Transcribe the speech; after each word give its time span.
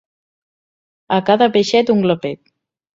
A 1.19 1.21
cada 1.29 1.51
peixet, 1.59 1.95
un 1.99 2.05
glopet. 2.09 2.47